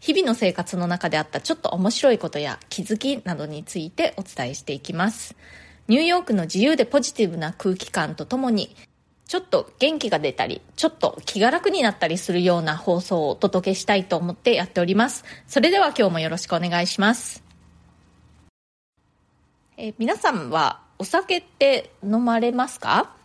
[0.00, 5.36] 日々の生活の中であったちょっと面白いことや気づきなどについてお伝えしていきます。
[5.88, 8.76] ニューヨークの自由でポジティブな空気感とともに、
[9.26, 15.24] ちょっと元気が出たり、ちょっと気が楽になったりするような放送をお届けしたいと思ってやっております。
[15.46, 17.42] それでは今日もよろしくお願いします。
[19.76, 23.17] え皆さんはお酒って飲まれますか？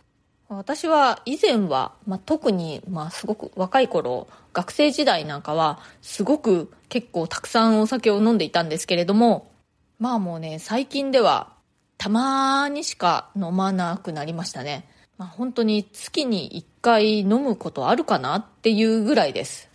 [0.48, 9.50] 私は以前は、まあ、特に、まあ、すごく若い頃学生時代なんかはすごく結構たくさんお酒を飲んでいたんですけれども
[9.98, 11.54] まあもうね最近では
[11.96, 19.70] たまにしか飲まなくなりましたね、まあ、本当に月に1回飲むことあるかなっていうぐらいです。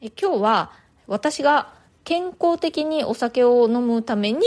[0.00, 0.72] え今日は
[1.06, 1.72] 私が
[2.04, 4.40] 健康的にお酒を飲むために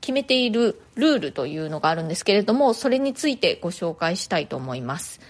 [0.00, 5.20] 決めているルールというのがあるんですけれども、それについてご紹介したいと思います。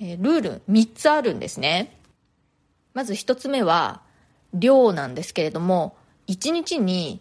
[0.00, 1.98] え、ルール3つあるんですね。
[2.94, 4.02] まず1つ目は、
[4.54, 5.96] 量なんですけれども、
[6.28, 7.20] 1日に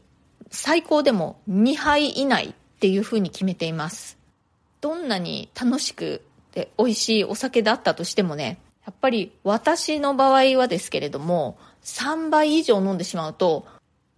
[0.49, 4.17] 最高でも2杯以内っていうふうに決めています。
[4.81, 13.65] どんなに楽しくて美味しいお酒だったとしてもね、やっぱり私の場合はですけれども、3倍以上飲んでしまうと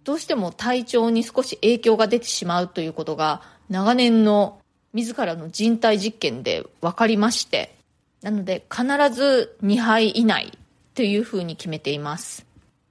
[0.04, 4.58] どうしても体調に少し影響が出てしまうということが長年の
[4.92, 7.74] 自らの人体実験で分かりまして、
[8.22, 10.56] なので必ず2杯以内
[10.94, 12.46] というふうに決めています。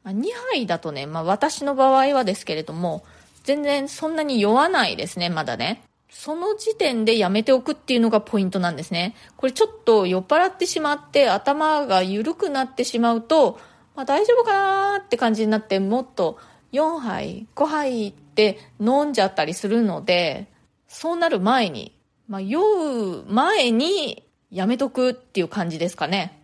[0.06, 3.06] 2杯だとね、まあ私の場合はですけれども、
[3.44, 5.84] 全然そんなに酔わないですね、まだね。
[6.10, 9.16] その時点でやめておくっていうのがポイントなんですね。
[9.38, 13.60] これちょっと酔っ払ってしまって頭が緩くなってしまうと、
[13.96, 16.38] まあ大丈夫かなーって感じになってもっと
[16.74, 20.48] 4杯、5杯って飲んじゃったりするので、
[20.88, 21.98] そうなる前に、
[22.28, 26.40] まあ、酔う前にやめとくっていう感じですかね。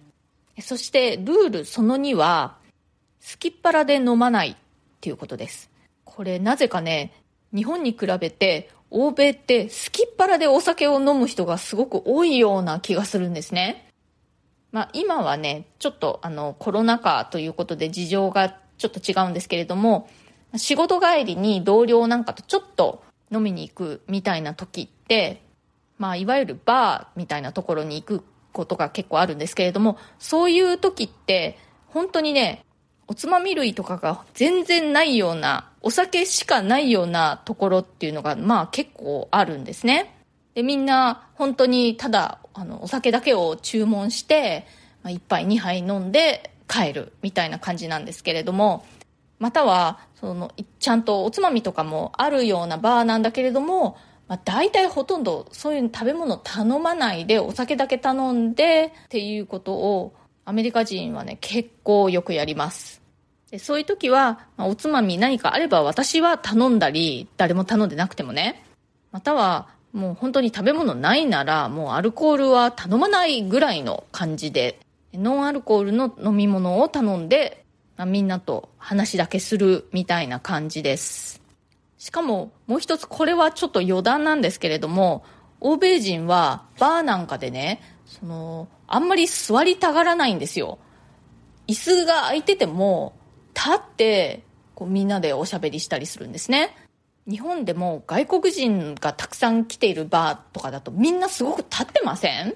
[0.61, 2.57] そしてルールその2は、
[3.19, 4.55] すきっ腹で飲まないっ
[5.01, 5.69] ていうことです。
[6.05, 7.13] これなぜかね、
[7.53, 13.89] 日本に比べて欧米ってすきっ腹でお酒を飲む人がすごく多いような気がするんですね。
[14.71, 20.09] まあ今はね、ちょっとあのコロナ禍ということで事情がちょっと違うんですけれども、
[20.55, 25.43] 仕事帰りに同僚なんかとちょっと飲みに行くみたいな時って、
[25.99, 28.23] まあ、いわゆるバーみたいなところに行く
[28.53, 32.65] ことが結構あるんですけれども、そういう時って、本当にね、
[33.07, 40.15] おつまみ類とかが全然ないような、お酒しかないようなところっていうのが、まあ結構あるんですね。
[40.55, 44.65] で、みんな本当にただ、あの、お酒だけを注文して、
[45.03, 48.85] まあ、1杯2杯飲んで帰るみたいな感じなんですけれども、
[49.39, 53.97] または、その、ちゃんとおつまみとかもあるようなバーなんだけれども、
[54.29, 60.13] まあ、大体ほとんどそういう食べ物頼まないでお酒だけ頼んでっていうことを
[60.45, 63.01] アメリカ人はね結構よくやります。
[63.49, 68.63] でそういう時は、まあ、おつまみ何かあれば私は頼んだり誰も頼んでなくてもね
[69.11, 74.79] またはもう本当に食べ物ないならもうアルコールは頼まないぐらいの感じで
[75.13, 77.65] ノンアルコールの飲み物を頼んで
[77.99, 81.41] まあ、みんなと話だけするみたいな感じです。
[81.97, 85.25] しかももう一つこれはちょっと余談なんですけれども、
[85.59, 90.79] 欧米人はバーなんかでね、その、あんまり座りたがらないんですよ。
[91.67, 93.17] 椅子が空いてても、
[93.53, 94.43] 立って、
[94.75, 96.73] こうみんなでおしゃべりしたりするんですね。
[97.29, 102.55] 日本でも外国人がたくさん来ているバーとかだとみんなすごく立ってません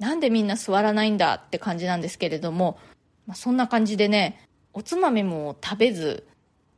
[0.00, 2.78] なんでみんな座らないんだって感じなんですけれども、
[3.26, 6.24] まあ、そんな感じでね、おつまみも食べず、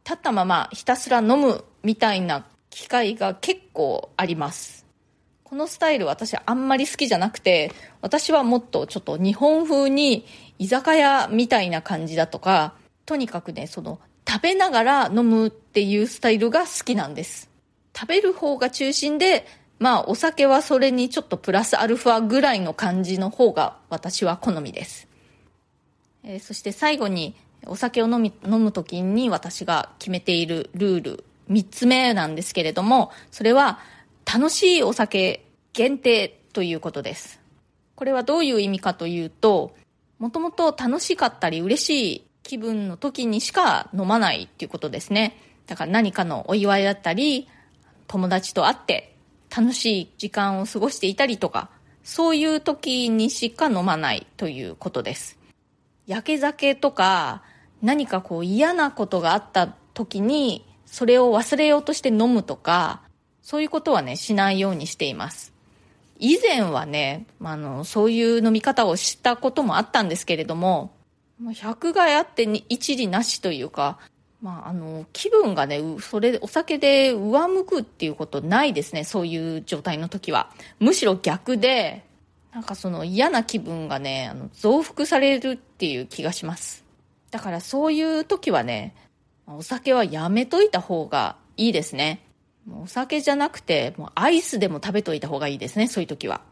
[0.05, 4.85] 立ったままひたすら飲むみたいな機会が結構あります。
[5.45, 7.71] このスタイル私あんまり好きじゃなくて、
[8.01, 10.27] 私はもっとちょっと日本風に
[10.59, 12.75] 居酒屋みたいな感じだとか、
[13.07, 17.51] とにかくね、その食べながら飲むっていうスタイルが好きなんです。
[17.97, 19.47] 食べる方が中心で、
[19.83, 25.09] まあお酒はそれにちょっとプラスアルファぐらいの感じの方が私は好みです。
[26.23, 27.35] えー、そして最後に
[27.67, 33.81] お酒を飲み飲む時に私が決めているルール3つ目なんですけれどもそれは
[34.25, 37.41] 楽しいお酒限定ということです
[37.97, 39.75] これはどういう意味かというと
[40.21, 45.37] もともと楽しかったり嬉しい気分の時にしか飲まないっていうことですね。
[45.67, 47.49] だから何かのお祝いだったり、
[48.09, 49.12] 友達と会って
[49.55, 51.69] 楽しい時間を過ごしていたりとか、
[52.03, 55.39] そういう時にしか飲まないということです。
[56.07, 57.43] 焼け酒とか
[57.83, 63.03] 何かこう嫌なことがあった時にそれを忘れようとして飲むとか、
[63.43, 65.53] そういうことはね、しないようにしています。
[66.19, 70.93] 以前はね、あの、そういう飲み方をしたこともあったんですけれども、
[71.55, 73.99] 百害あって一理なしというか、
[74.43, 80.51] まあ、あの、気分がね、それ、お酒で上向くっていうことないですね、そういう状態の時は。
[80.81, 82.05] むしろ逆で、
[82.53, 86.85] なんかその嫌な気分がね、あの増幅されるっていう気がします。
[87.31, 88.95] だからそういう時はね、
[89.47, 92.27] お酒はやめといた方がいいですね。
[92.71, 96.43] お酒じゃなくて、もうアイスでも食べといた方がいいですね、そういう時は。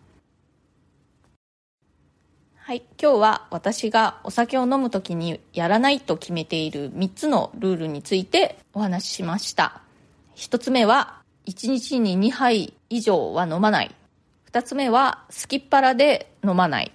[2.71, 9.83] はい、今日は私がお酒を飲む時にやらないと決めている3つのルールについてお話ししました。
[10.37, 13.93] 1つ目は、1日に2杯以上は飲まない。
[14.53, 16.93] 2つ目は、すきっ腹で飲まない。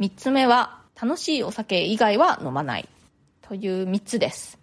[0.00, 2.88] 3つ目は、楽しいお酒以外は飲まない。
[3.42, 4.58] という3つです。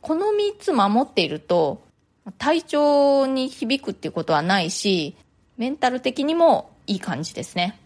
[0.00, 1.80] この3つ守っていると、
[2.38, 5.14] 体調に響くっていうことはないし、
[5.58, 7.78] メンタル的にもいい感じですね。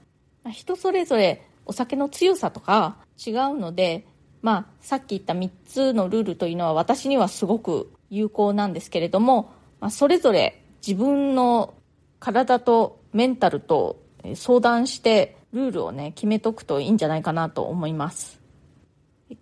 [0.50, 4.06] 人それぞれお酒の強さとか違うので、
[4.42, 11.74] まあ、さっき言った3つのルールというのは私にはすごく有効なんですけれども、まあ、それぞれ自分の
[12.20, 14.02] 体とメンタルと
[14.34, 18.40] 相談してルールをね、決めとくといいんじゃないかなと思います。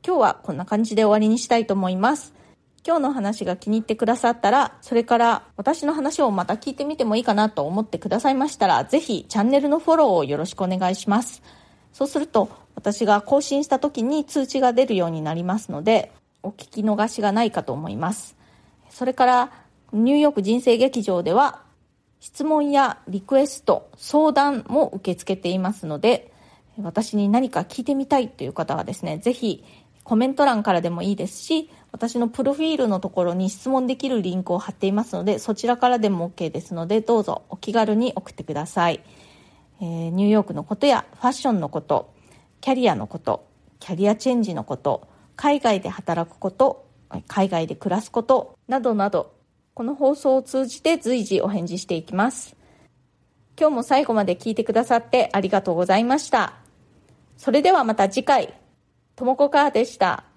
[0.07, 2.35] 今日はこんな感じで終わりにしたいと思います。
[2.85, 11.43] 今日の話が気に入ってくださったら、それから私の話をまた聞いてみてもいいかなと思ってくださいましたら、ぜひチャンネルのフォローをよろしくお願いします。
[11.93, 16.13] そうすると、私が更新した時に通知が出るようになりますので、
[16.43, 18.37] お聞き逃しがないかと思います。
[18.91, 19.53] それから、
[19.93, 21.63] ニューヨーク人生劇場では、
[22.21, 26.33] 質問やリクエスト、相談も受け付けていますので、
[26.81, 29.65] 私に何か聞いてみたいという方はですね、ぜひ
[30.05, 39.01] コメント欄からでもいいですし、私のプロフィールのところに質問できるリンクを貼っていますので、そちらからでも OK ですので、どうぞお気軽に送ってください。
[39.83, 42.15] えー、ニューヨークのことやファッションのこと、
[42.61, 43.49] キャリアのこと、
[43.81, 46.87] キャリアチェンジのこと、海外で働くこと、
[47.27, 49.35] 海外で暮らすこと、などなど、
[49.75, 52.55] この放送を通じて随時お返事していきます。
[53.59, 56.55] 今日も最後まで聞いてくださってありがとうございました。
[57.37, 58.55] それではまた次回、
[59.17, 60.32] ともこかーでした。